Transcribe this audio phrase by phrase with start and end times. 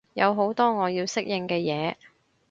[0.15, 1.95] 有好多我要適應嘅嘢